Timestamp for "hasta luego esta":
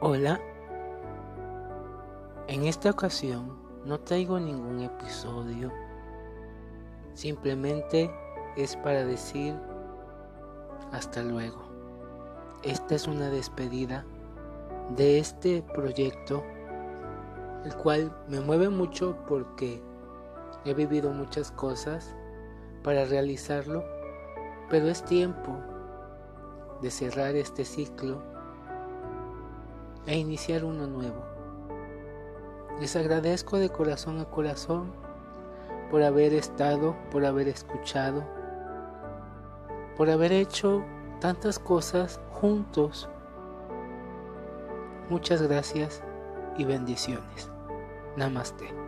10.92-12.94